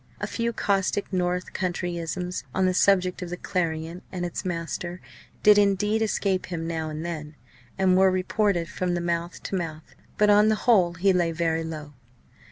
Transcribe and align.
A 0.19 0.25
few 0.25 0.51
caustic 0.51 1.13
north 1.13 1.53
countryisms 1.53 2.43
on 2.55 2.65
the 2.65 2.73
subject 2.73 3.21
of 3.21 3.29
the 3.29 3.37
Clarion 3.37 4.01
and 4.11 4.25
its 4.25 4.43
master 4.43 4.99
did 5.43 5.59
indeed 5.59 6.01
escape 6.01 6.47
him 6.47 6.65
now 6.65 6.89
and 6.89 7.05
then, 7.05 7.35
and 7.77 7.95
were 7.95 8.09
reported 8.09 8.67
from 8.67 8.95
mouth 9.05 9.43
to 9.43 9.53
mouth; 9.55 9.93
but 10.17 10.31
on 10.31 10.47
the 10.49 10.55
whole 10.65 10.95
he 10.95 11.13
lay 11.13 11.31
very 11.31 11.63
low. 11.63 11.93